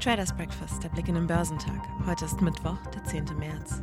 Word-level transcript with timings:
Traders 0.00 0.34
Breakfast, 0.34 0.82
der 0.82 0.88
Blick 0.88 1.08
in 1.08 1.14
den 1.14 1.26
Börsentag. 1.26 1.86
Heute 2.06 2.24
ist 2.24 2.40
Mittwoch, 2.40 2.78
der 2.86 3.04
10. 3.04 3.38
März. 3.38 3.82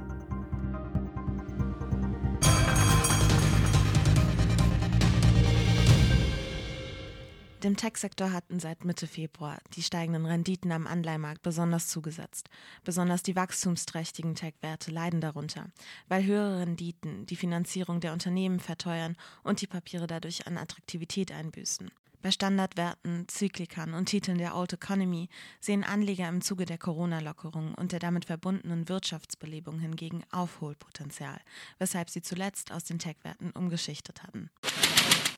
Dem 7.62 7.78
Tech-Sektor 7.78 8.32
hatten 8.32 8.60
seit 8.60 8.84
Mitte 8.84 9.06
Februar 9.06 9.60
die 9.76 9.84
steigenden 9.84 10.26
Renditen 10.26 10.72
am 10.72 10.88
Anleihemarkt 10.88 11.44
besonders 11.44 11.88
zugesetzt. 11.88 12.50
Besonders 12.84 13.22
die 13.22 13.36
wachstumsträchtigen 13.36 14.34
Tech-Werte 14.34 14.90
leiden 14.90 15.22
darunter, 15.22 15.68
weil 16.08 16.26
höhere 16.26 16.62
Renditen 16.62 17.28
die 17.28 17.36
Finanzierung 17.36 18.00
der 18.00 18.14
Unternehmen 18.14 18.60
verteuern 18.60 19.18
und 19.44 19.62
die 19.62 19.68
Papiere 19.68 20.08
dadurch 20.08 20.48
an 20.48 20.58
Attraktivität 20.58 21.32
einbüßen. 21.32 21.92
Bei 22.22 22.32
Standardwerten, 22.32 23.28
Zyklikern 23.28 23.94
und 23.94 24.08
Titeln 24.08 24.40
der 24.40 24.56
Old 24.56 24.74
Economy 24.74 25.30
sehen 25.60 25.84
Anleger 25.84 26.28
im 26.28 26.42
Zuge 26.42 26.66
der 26.66 26.80
Corona-Lockerung 26.80 27.76
und 27.76 27.92
der 27.92 28.00
damit 28.00 28.26
verbundenen 28.26 28.90
Wirtschaftsbelebung 28.90 29.80
hingegen 29.80 30.24
Aufholpotenzial, 30.32 31.40
weshalb 31.78 32.10
sie 32.10 32.24
zuletzt 32.24 32.72
aus 32.72 32.86
den 32.86 32.98
Tech-Werten 32.98 33.52
umgeschichtet 33.52 34.24
hatten. 34.24 34.50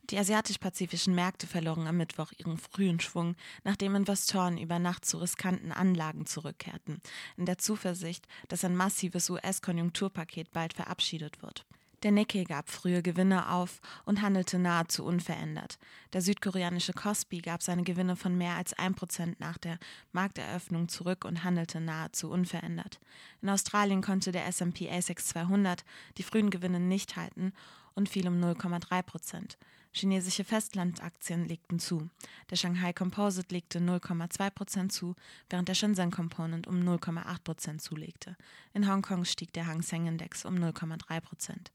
Die 0.08 0.18
asiatisch-pazifischen 0.18 1.14
Märkte 1.14 1.46
verloren 1.46 1.86
am 1.86 1.98
Mittwoch 1.98 2.32
ihren 2.38 2.58
frühen 2.58 2.98
Schwung, 2.98 3.36
nachdem 3.62 3.94
Investoren 3.94 4.58
über 4.58 4.78
Nacht 4.78 5.04
zu 5.04 5.18
riskanten 5.18 5.70
Anlagen 5.70 6.26
zurückkehrten, 6.26 7.00
in 7.36 7.46
der 7.46 7.58
Zuversicht, 7.58 8.26
dass 8.48 8.64
ein 8.64 8.74
massives 8.74 9.30
US-Konjunkturpaket 9.30 10.50
bald 10.50 10.72
verabschiedet 10.72 11.42
wird. 11.42 11.64
Der 12.02 12.12
Nikkei 12.12 12.44
gab 12.44 12.70
frühe 12.70 13.02
Gewinne 13.02 13.50
auf 13.50 13.82
und 14.06 14.22
handelte 14.22 14.58
nahezu 14.58 15.04
unverändert. 15.04 15.78
Der 16.14 16.22
südkoreanische 16.22 16.94
Kospi 16.94 17.40
gab 17.40 17.62
seine 17.62 17.82
Gewinne 17.82 18.16
von 18.16 18.38
mehr 18.38 18.54
als 18.56 18.74
1% 18.74 19.34
nach 19.38 19.58
der 19.58 19.78
Markteröffnung 20.12 20.88
zurück 20.88 21.26
und 21.26 21.44
handelte 21.44 21.78
nahezu 21.78 22.30
unverändert. 22.30 23.00
In 23.42 23.50
Australien 23.50 24.00
konnte 24.00 24.32
der 24.32 24.46
S&P 24.46 24.90
ASX 24.90 25.26
200 25.26 25.84
die 26.16 26.22
frühen 26.22 26.48
Gewinne 26.48 26.80
nicht 26.80 27.16
halten 27.16 27.52
und 27.92 28.08
fiel 28.08 28.28
um 28.28 28.40
0,3 28.40 29.02
Prozent. 29.02 29.58
Chinesische 29.92 30.44
Festlandaktien 30.44 31.46
legten 31.46 31.80
zu. 31.80 32.08
Der 32.48 32.56
Shanghai 32.56 32.94
Composite 32.94 33.52
legte 33.52 33.78
0,2 33.78 34.48
Prozent 34.50 34.92
zu, 34.92 35.16
während 35.50 35.68
der 35.68 35.74
Shenzhen 35.74 36.10
Component 36.10 36.66
um 36.66 36.76
0,8 36.76 37.42
Prozent 37.44 37.82
zulegte. 37.82 38.36
In 38.72 38.90
Hongkong 38.90 39.26
stieg 39.26 39.52
der 39.52 39.66
Hang 39.66 39.82
Seng 39.82 40.06
Index 40.06 40.46
um 40.46 40.54
0,3 40.54 41.20
Prozent. 41.20 41.72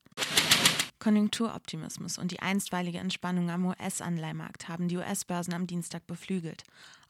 Konjunkturoptimismus 1.00 2.18
und 2.18 2.32
die 2.32 2.40
einstweilige 2.40 3.00
Entspannung 3.00 3.50
am 3.50 3.66
US-Anleihemarkt 3.66 4.68
haben 4.68 4.88
die 4.88 4.98
US-Börsen 4.98 5.54
am 5.54 5.68
Dienstag 5.68 6.08
beflügelt. 6.08 6.64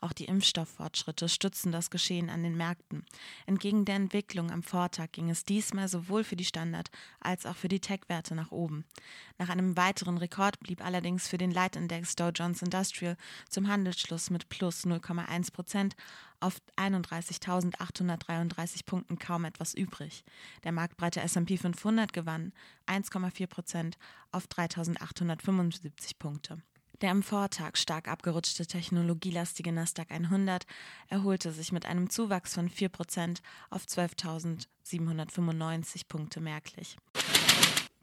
Auch 0.06 0.14
die 0.14 0.26
Impfstofffortschritte 0.26 1.28
stützen 1.28 1.72
das 1.72 1.90
Geschehen 1.90 2.30
an 2.30 2.44
den 2.44 2.56
Märkten. 2.56 3.08
Entgegen 3.48 3.86
der 3.86 3.96
Entwicklung 3.96 4.52
am 4.52 4.62
Vortag 4.62 5.14
ging 5.14 5.32
es 5.32 5.46
diesmal 5.46 5.88
sowohl 5.88 6.24
für 6.24 6.36
die 6.36 6.46
Standard- 6.46 6.92
als 7.20 7.48
auch 7.48 7.56
für 7.56 7.70
die 7.70 7.80
Tech-Werte 7.80 8.36
nach 8.36 8.52
oben. 8.52 8.86
Nach 9.40 9.50
einem 9.50 9.76
weiteren 9.76 10.20
Rekord 10.20 10.60
blieb 10.60 10.86
allerdings 10.86 11.28
für 11.28 11.40
den 11.40 11.50
Leitindex 11.50 12.16
Dow 12.16 12.30
Jones 12.30 12.62
Industrial 12.62 13.18
zum 13.50 13.68
Handelsschluss 13.68 14.30
mit 14.30 14.48
plus 14.48 14.86
0,1 14.86 15.52
Prozent 15.52 15.96
auf 16.40 16.62
31.833 16.78 18.86
Punkten 18.86 19.18
kaum 19.18 19.44
etwas 19.44 19.74
übrig. 19.74 20.24
Der 20.66 20.72
marktbreite 20.72 21.22
S&P 21.22 21.58
500 21.58 22.14
gewann 22.14 22.54
1,4 22.86 23.48
Prozent 23.48 23.98
auf 24.32 24.46
3.875 24.46 26.20
Punkte. 26.20 26.62
Der 27.02 27.12
am 27.12 27.24
Vortag 27.24 27.76
stark 27.76 28.08
abgerutschte 28.08 28.66
technologielastige 28.66 29.74
Nasdaq 29.74 30.12
100 30.12 30.66
erholte 31.10 31.52
sich 31.52 31.74
mit 31.74 31.86
einem 31.86 32.10
Zuwachs 32.10 32.54
von 32.54 32.70
4% 32.70 33.40
auf 33.70 33.84
12.795 33.84 36.08
Punkte 36.08 36.40
merklich. 36.40 36.96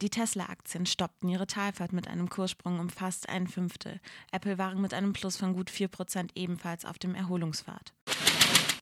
Die 0.03 0.10
Tesla-Aktien 0.10 0.84
stoppten 0.84 1.28
ihre 1.28 1.47
Talfahrt 1.47 1.92
mit 1.92 2.08
einem 2.08 2.28
Kurssprung 2.28 2.80
um 2.80 2.91
fast 2.91 3.28
ein 3.28 3.47
Fünftel. 3.47 4.00
Apple 4.32 4.58
waren 4.58 4.80
mit 4.80 4.94
einem 4.94 5.12
Plus 5.12 5.36
von 5.36 5.54
gut 5.54 5.70
4% 5.70 6.30
ebenfalls 6.34 6.84
auf 6.84 6.98
dem 6.98 7.14
Erholungspfad. 7.14 7.92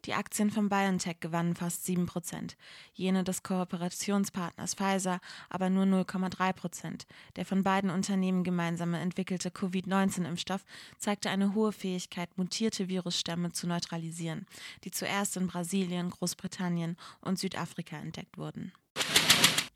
Die 0.07 0.15
Aktien 0.15 0.51
von 0.51 0.71
BioNTech 0.71 1.21
gewannen 1.21 1.55
fast 1.55 1.85
7 1.85 2.07
Prozent, 2.07 2.57
jene 2.95 3.23
des 3.23 3.43
Kooperationspartners 3.43 4.75
Pfizer 4.75 5.21
aber 5.51 5.69
nur 5.69 5.85
0,3 5.85 6.53
Prozent. 6.55 7.07
Der 7.37 7.45
von 7.45 7.63
beiden 7.63 7.91
Unternehmen 7.91 8.43
gemeinsam 8.43 8.95
entwickelte 8.95 9.51
Covid-19-Impfstoff 9.51 10.65
zeigte 10.97 11.29
eine 11.29 11.55
hohe 11.55 11.73
Fähigkeit, 11.73 12.31
mutierte 12.39 12.89
Virusstämme 12.89 13.53
zu 13.53 13.67
neutralisieren, 13.67 14.47
die 14.85 14.91
zuerst 14.91 15.37
in 15.37 15.49
Brasilien, 15.49 16.09
Großbritannien 16.09 16.97
und 17.21 17.39
Südafrika 17.39 17.97
entdeckt 17.97 18.39
wurden. 18.39 18.73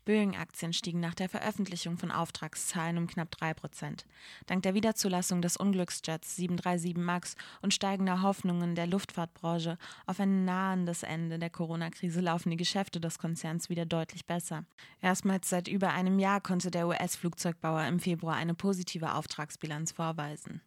Boeing-Aktien 0.05 0.71
stiegen 0.71 0.99
nach 0.99 1.15
der 1.15 1.29
Veröffentlichung 1.29 1.97
von 1.97 2.11
Auftragszahlen 2.11 2.97
um 2.97 3.07
knapp 3.07 3.31
3 3.31 3.53
Prozent. 3.55 4.05
Dank 4.45 4.63
der 4.63 4.75
Wiederzulassung 4.75 5.41
des 5.41 5.57
Unglücksjets 5.57 6.35
737 6.35 6.95
MAX 6.95 7.35
und 7.61 7.73
steigender 7.73 8.21
Hoffnungen 8.21 8.75
der 8.75 8.87
Luftfahrtbranche 8.87 9.77
auf 10.05 10.19
ein 10.19 10.45
nahendes 10.45 11.03
Ende 11.03 11.39
der 11.39 11.49
Corona-Krise 11.49 12.21
laufen 12.21 12.51
die 12.51 12.57
Geschäfte 12.57 12.99
des 12.99 13.19
Konzerns 13.19 13.69
wieder 13.69 13.85
deutlich 13.85 14.25
besser. 14.25 14.63
Erstmals 15.01 15.49
seit 15.49 15.67
über 15.67 15.89
einem 15.89 16.19
Jahr 16.19 16.39
konnte 16.39 16.71
der 16.71 16.87
US-Flugzeugbauer 16.87 17.85
im 17.85 17.99
Februar 17.99 18.35
eine 18.35 18.53
positive 18.53 19.13
Auftragsbilanz 19.13 19.91
vorweisen. 19.91 20.61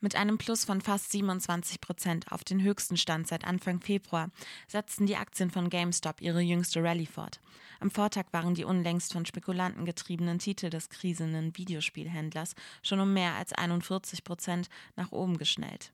Mit 0.00 0.14
einem 0.14 0.38
Plus 0.38 0.64
von 0.64 0.80
fast 0.80 1.10
27 1.10 1.80
Prozent 1.80 2.30
auf 2.30 2.44
den 2.44 2.62
höchsten 2.62 2.96
Stand 2.96 3.26
seit 3.26 3.44
Anfang 3.44 3.80
Februar 3.80 4.30
setzten 4.68 5.06
die 5.06 5.16
Aktien 5.16 5.50
von 5.50 5.70
GameStop 5.70 6.20
ihre 6.20 6.40
jüngste 6.40 6.80
Rallye 6.84 7.06
fort. 7.06 7.40
Am 7.80 7.90
Vortag 7.90 8.26
waren 8.30 8.54
die 8.54 8.62
unlängst 8.64 9.12
von 9.12 9.26
Spekulanten 9.26 9.84
getriebenen 9.84 10.38
Titel 10.38 10.70
des 10.70 10.88
krisenden 10.88 11.56
Videospielhändlers 11.56 12.54
schon 12.82 13.00
um 13.00 13.12
mehr 13.12 13.34
als 13.34 13.52
41 13.52 14.22
Prozent 14.22 14.68
nach 14.94 15.10
oben 15.10 15.36
geschnellt. 15.36 15.92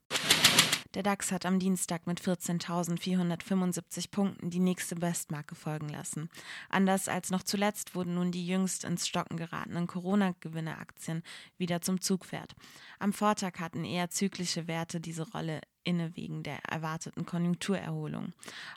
Der 0.95 1.03
DAX 1.03 1.33
hat 1.33 1.45
am 1.45 1.59
Dienstag 1.59 2.07
mit 2.07 2.21
14.475 2.21 4.13
Punkten 4.13 4.51
die 4.51 4.61
nächste 4.61 4.95
Bestmarke 4.95 5.57
folgen 5.57 5.89
lassen. 5.89 6.31
Anders 6.69 7.09
als 7.09 7.31
noch 7.31 7.43
zuletzt 7.43 7.97
wurden 7.97 8.15
nun 8.15 8.31
die 8.31 8.47
jüngst 8.47 8.85
ins 8.85 9.09
Stocken 9.09 9.37
geratenen 9.37 9.89
Corona-Gewinne-Aktien 9.89 11.25
wieder 11.59 11.81
zum 11.81 12.01
Zugpferd. 12.01 12.55
Am 13.01 13.13
Vortag 13.13 13.59
hatten 13.59 13.85
eher 13.85 14.11
zyklische 14.11 14.69
Werte 14.69 15.01
diese 15.01 15.29
Rolle 15.33 15.63
inne 15.83 16.17
wegen 16.17 16.45
der 16.45 16.59
erwarteten 16.65 17.27
Konjunkturerholung. 17.27 18.33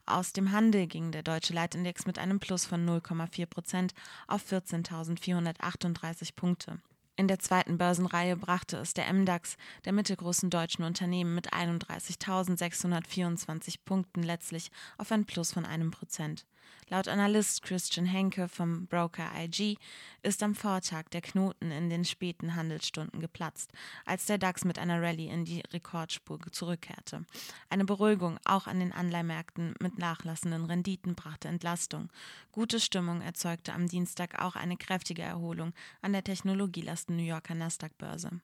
Aus 0.08 0.34
dem 0.34 0.52
Handel 0.52 0.88
ging 0.88 1.12
der 1.12 1.22
deutsche 1.22 1.54
Leitindex 1.54 2.08
mit 2.08 2.18
einem 2.18 2.40
Plus 2.40 2.66
von 2.66 2.84
0,4 2.84 3.46
Prozent 3.46 3.94
auf 4.28 4.44
14.438 4.52 6.36
Punkte. 6.36 6.80
In 7.20 7.28
der 7.28 7.40
zweiten 7.40 7.80
Börsenreihe 7.80 8.38
brachte 8.38 8.78
es 8.78 8.94
der 8.94 9.12
MDAX 9.12 9.58
der 9.86 9.92
mittelgroßen 9.92 10.52
deutschen 10.52 10.84
Unternehmen 10.84 11.34
mit 11.34 11.52
31.624 11.52 13.78
Punkten 13.84 14.22
letztlich 14.22 14.70
auf 15.00 15.12
ein 15.12 15.26
Plus 15.26 15.52
von 15.52 15.66
einem 15.66 15.90
Prozent. 15.90 16.46
Laut 16.90 17.10
Analyst 17.10 17.64
Christian 17.64 18.06
Henke 18.06 18.48
vom 18.48 18.88
Broker 18.88 19.30
IG 19.38 19.78
ist 20.24 20.42
am 20.42 20.56
Vortag 20.56 21.10
der 21.12 21.20
Knoten 21.22 21.70
in 21.70 21.90
den 21.90 22.06
späten 22.06 22.56
Handelsstunden 22.56 23.20
geplatzt, 23.20 23.74
als 24.06 24.26
der 24.26 24.38
DAX 24.38 24.64
mit 24.64 24.80
einer 24.80 25.02
Rallye 25.02 25.28
in 25.28 25.44
die 25.44 25.64
Rekordspur 25.74 26.40
zurückkehrte. 26.50 27.26
Eine 27.70 27.84
Beruhigung 27.84 28.40
auch 28.46 28.68
an 28.68 28.80
den 28.80 28.94
Anleihmärkten 28.94 29.76
mit 29.82 29.98
nachlassenden 29.98 30.64
Renditen 30.64 31.14
brachte 31.14 31.50
Entlastung. 31.50 32.10
Gute 32.54 32.80
Stimmung 32.80 33.22
erzeugte 33.22 33.74
am 33.74 33.90
Dienstag 33.90 34.42
auch 34.42 34.56
eine 34.56 34.78
kräftige 34.78 35.24
Erholung 35.24 35.74
an 36.02 36.14
der 36.14 36.24
technologielasten 36.24 37.18
New 37.18 37.24
Yorker 37.24 37.56
Nasdaq-Börse. 37.56 38.40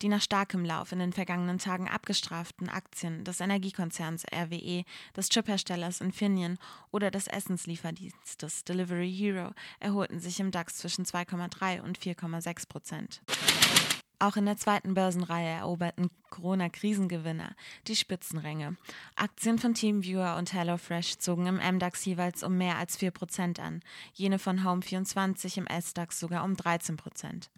Die 0.00 0.08
nach 0.08 0.22
starkem 0.22 0.64
Lauf 0.64 0.92
in 0.92 1.00
den 1.00 1.12
vergangenen 1.12 1.58
Tagen 1.58 1.88
abgestraften 1.88 2.68
Aktien 2.68 3.24
des 3.24 3.40
Energiekonzerns 3.40 4.24
RWE, 4.32 4.84
des 5.16 5.28
Chipherstellers 5.28 6.00
Infineon 6.00 6.58
oder 6.92 7.10
des 7.10 7.26
Essenslieferdienstes 7.26 8.62
Delivery 8.62 9.12
Hero 9.12 9.50
erholten 9.80 10.20
sich 10.20 10.38
im 10.38 10.52
DAX 10.52 10.76
zwischen 10.76 11.04
2,3 11.04 11.82
und 11.82 11.98
4,6 11.98 12.68
Prozent. 12.68 13.22
Auch 14.20 14.36
in 14.36 14.46
der 14.46 14.56
zweiten 14.56 14.94
Börsenreihe 14.94 15.58
eroberten 15.58 16.10
Corona-Krisengewinner 16.30 17.54
die 17.86 17.94
Spitzenränge. 17.94 18.76
Aktien 19.16 19.58
von 19.58 19.74
TeamViewer 19.74 20.36
und 20.36 20.52
HelloFresh 20.52 21.18
zogen 21.18 21.46
im 21.46 21.56
MDAX 21.56 22.04
jeweils 22.04 22.42
um 22.42 22.56
mehr 22.56 22.78
als 22.78 22.98
4% 22.98 23.60
an, 23.60 23.80
jene 24.12 24.38
von 24.38 24.64
Home24 24.64 25.58
im 25.58 25.66
SDAX 25.66 26.18
sogar 26.18 26.44
um 26.44 26.54
13%. 26.54 27.48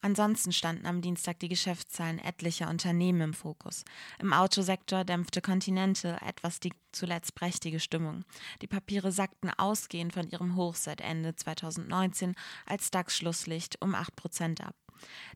Ansonsten 0.00 0.52
standen 0.52 0.86
am 0.86 1.02
Dienstag 1.02 1.40
die 1.40 1.48
Geschäftszahlen 1.48 2.20
etlicher 2.20 2.70
Unternehmen 2.70 3.20
im 3.20 3.34
Fokus. 3.34 3.84
Im 4.20 4.32
Autosektor 4.32 5.04
dämpfte 5.04 5.40
Continental 5.40 6.18
etwas 6.24 6.60
die 6.60 6.72
zuletzt 6.92 7.34
prächtige 7.34 7.80
Stimmung. 7.80 8.24
Die 8.62 8.68
Papiere 8.68 9.10
sackten 9.10 9.50
ausgehend 9.50 10.12
von 10.12 10.28
ihrem 10.28 10.54
Hoch 10.54 10.76
seit 10.76 11.00
Ende 11.00 11.34
2019 11.34 12.34
als 12.64 12.90
DAX-Schlusslicht 12.92 13.82
um 13.82 13.96
8% 13.96 14.62
ab. 14.62 14.76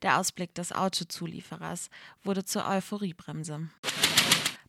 Der 0.03 0.19
Ausblick 0.19 0.55
des 0.55 0.73
Autozulieferers 0.73 1.91
wurde 2.23 2.45
zur 2.45 2.67
Euphoriebremse. 2.67 3.69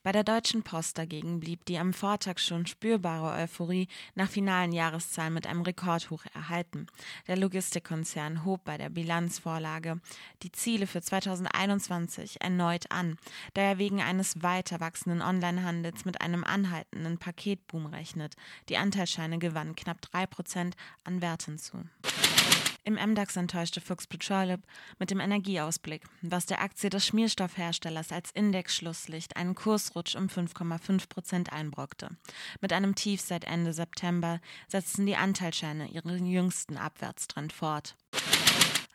Bei 0.04 0.12
der 0.12 0.26
Deutschen 0.26 0.64
Post 0.64 0.98
dagegen 0.98 1.40
blieb 1.40 1.64
die 1.64 1.78
am 1.78 1.94
Vortag 1.94 2.38
schon 2.38 2.66
spürbare 2.66 3.42
Euphorie 3.42 3.88
nach 4.16 4.30
finalen 4.30 4.74
Jahreszahlen 4.74 5.34
mit 5.34 5.48
einem 5.48 5.62
Rekordhoch 5.62 6.26
erhalten. 6.34 6.88
Der 7.28 7.38
Logistikkonzern 7.38 8.44
hob 8.44 8.66
bei 8.66 8.78
der 8.78 8.90
Bilanzvorlage 8.90 10.02
die 10.42 10.52
Ziele 10.52 10.88
für 10.88 11.02
2021 11.02 12.42
erneut 12.42 12.92
an, 12.92 13.16
da 13.54 13.62
er 13.62 13.78
wegen 13.78 14.02
eines 14.02 14.44
weiter 14.44 14.82
wachsenden 14.82 15.22
Onlinehandels 15.22 16.04
mit 16.04 16.20
einem 16.20 16.44
anhaltenden 16.44 17.18
Paketboom 17.18 17.86
rechnet. 17.86 18.36
Die 18.68 18.76
Anteilsscheine 18.76 19.40
gewannen 19.40 19.78
knapp 19.78 20.02
drei 20.02 20.26
Prozent 20.26 20.76
an 21.06 21.22
Wert 21.22 21.44
hinzu. 21.44 21.78
Im 22.86 22.96
MDAX 22.96 23.38
enttäuschte 23.38 23.80
Fuchs 23.80 24.08
Petroleum 24.08 24.62
mit 25.00 25.10
dem 25.10 25.22
Energieausblick, 25.22 26.04
was 26.22 26.46
der 26.46 26.62
Aktie 26.62 26.90
des 26.90 27.06
Schmierstoffherstellers 27.06 28.12
als 28.12 28.32
Indexschlusslicht 28.32 29.38
einen 29.38 29.56
Kursrutsch 29.56 30.16
um 30.16 30.28
5,5 30.28 31.08
Prozent 31.08 31.54
einbrockte. 31.54 32.10
Mit 32.60 32.74
einem 32.74 32.96
Tief 32.96 33.22
seit 33.22 33.46
Ende 33.46 33.72
September 33.72 34.42
setzten 34.68 35.06
die 35.06 35.16
Anteilsscheine 35.16 35.88
ihren 35.88 36.26
jüngsten 36.26 36.76
Abwärtstrend 36.76 37.54
fort. 37.54 37.96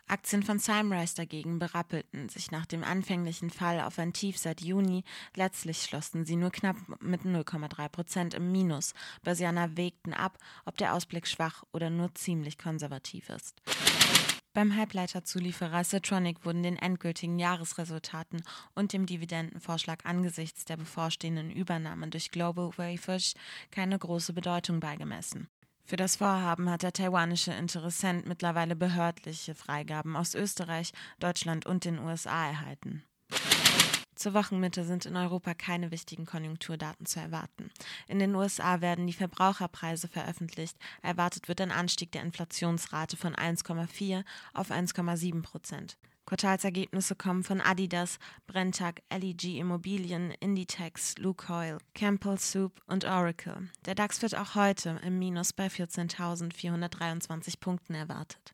Aktien 0.09 0.41
von 0.41 0.57
Simrise 0.57 1.15
dagegen 1.15 1.59
berappelten 1.59 2.29
sich 2.29 2.49
nach 2.49 2.65
dem 2.65 2.83
anfänglichen 2.83 3.51
Fall 3.51 3.79
auf 3.79 3.99
ein 3.99 4.11
Tief 4.11 4.37
seit 4.37 4.61
Juni. 4.61 5.03
Letztlich 5.35 5.83
schlossen 5.83 6.25
sie 6.25 6.35
nur 6.35 6.49
knapp 6.49 6.77
mit 6.99 7.21
0,3 7.21 7.89
Prozent 7.89 8.33
im 8.33 8.51
Minus. 8.51 8.93
Börsianer 9.23 9.77
wägten 9.77 10.13
ab, 10.13 10.39
ob 10.65 10.77
der 10.77 10.95
Ausblick 10.95 11.27
schwach 11.27 11.63
oder 11.73 11.91
nur 11.91 12.13
ziemlich 12.15 12.57
konservativ 12.57 13.29
ist. 13.29 13.61
Beim 14.53 14.75
Halbleiterzulieferer 14.75 15.83
Citronic 15.83 16.43
wurden 16.43 16.63
den 16.63 16.75
endgültigen 16.75 17.37
Jahresresultaten 17.37 18.41
und 18.73 18.93
dem 18.93 19.05
Dividendenvorschlag 19.05 20.07
angesichts 20.07 20.65
der 20.65 20.77
bevorstehenden 20.77 21.51
Übernahme 21.51 22.07
durch 22.07 22.31
Global 22.31 22.71
Wafers 22.77 23.35
keine 23.69 23.99
große 23.99 24.33
Bedeutung 24.33 24.79
beigemessen. 24.79 25.49
Für 25.89 25.95
das 25.95 26.17
Vorhaben 26.17 26.69
hat 26.69 26.83
der 26.83 26.93
taiwanische 26.93 27.51
Interessent 27.51 28.27
mittlerweile 28.27 28.75
behördliche 28.75 29.55
Freigaben 29.55 30.15
aus 30.15 30.35
Österreich, 30.35 30.91
Deutschland 31.19 31.65
und 31.65 31.83
den 31.83 31.97
USA 31.97 32.45
erhalten. 32.45 33.01
Zur 34.13 34.35
Wochenmitte 34.35 34.83
sind 34.83 35.07
in 35.07 35.15
Europa 35.15 35.55
keine 35.55 35.89
wichtigen 35.89 36.27
Konjunkturdaten 36.27 37.07
zu 37.07 37.19
erwarten. 37.19 37.71
In 38.07 38.19
den 38.19 38.35
USA 38.35 38.81
werden 38.81 39.07
die 39.07 39.13
Verbraucherpreise 39.13 40.07
veröffentlicht. 40.07 40.77
Erwartet 41.01 41.47
wird 41.47 41.59
ein 41.59 41.71
Anstieg 41.71 42.11
der 42.11 42.21
Inflationsrate 42.21 43.17
von 43.17 43.33
1,4 43.33 44.23
auf 44.53 44.69
1,7 44.69 45.41
Prozent. 45.41 45.97
Quartalsergebnisse 46.29 47.15
kommen 47.15 47.43
von 47.43 47.59
Adidas, 47.59 48.19
Brenntag, 48.45 49.01
LEG 49.11 49.57
Immobilien, 49.57 50.29
Inditex, 50.39 51.17
Lukoil, 51.17 51.79
Campbell 51.95 52.37
Soup 52.37 52.71
und 52.85 53.03
Oracle. 53.03 53.67
Der 53.85 53.95
DAX 53.95 54.21
wird 54.21 54.37
auch 54.37 54.53
heute 54.53 54.99
im 55.03 55.17
Minus 55.17 55.53
bei 55.53 55.65
14.423 55.67 57.59
Punkten 57.59 57.95
erwartet. 57.95 58.53